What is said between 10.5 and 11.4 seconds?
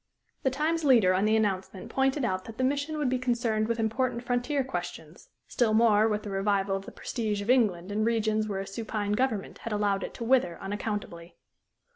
unaccountably.